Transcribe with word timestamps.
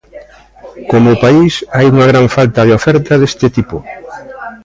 Como 0.91 1.11
país 1.23 1.53
hai 1.75 1.85
unha 1.93 2.09
gran 2.11 2.25
falta 2.35 2.61
de 2.67 2.75
oferta 2.79 3.13
deste 3.21 3.47
tipo. 3.57 3.77